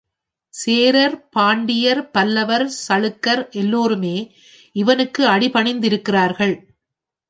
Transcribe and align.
சேரர், 0.53 1.27
பாண்டியர், 1.29 2.01
பல்லவர், 2.11 2.67
சளுக்கர் 2.87 3.49
எல்லோருமே 3.51 4.17
இவனுக்கு 4.75 5.27
அடிபணிந்திருக்கிறார்கள். 5.27 6.55